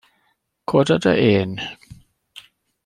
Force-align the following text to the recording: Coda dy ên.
Coda 0.69 0.95
dy 1.03 1.13
ên. 1.37 1.51